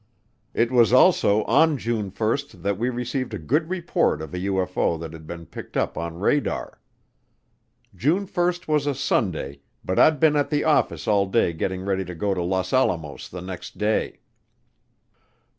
It 0.55 0.71
was 0.71 0.91
also 0.91 1.43
on 1.43 1.77
June 1.77 2.09
1 2.09 2.37
that 2.55 2.79
we 2.79 2.89
received 2.89 3.35
a 3.35 3.37
good 3.37 3.69
report 3.69 4.19
of 4.19 4.33
a 4.33 4.39
UFO 4.39 4.99
that 4.99 5.13
had 5.13 5.27
been 5.27 5.45
picked 5.45 5.77
up 5.77 5.95
on 5.95 6.17
radar. 6.19 6.81
June 7.95 8.25
1 8.25 8.53
was 8.67 8.87
a 8.87 8.95
Sunday, 8.95 9.59
but 9.85 9.99
I'd 9.99 10.19
been 10.19 10.35
at 10.35 10.49
the 10.49 10.63
office 10.63 11.07
all 11.07 11.27
day 11.27 11.53
getting 11.53 11.85
ready 11.85 12.03
to 12.05 12.15
go 12.15 12.33
to 12.33 12.41
Los 12.41 12.73
Alamos 12.73 13.29
the 13.29 13.41
next 13.41 13.77
day. 13.77 14.21